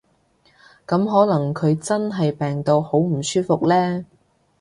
[0.87, 4.03] 噉可能佢真係病到好唔舒服呢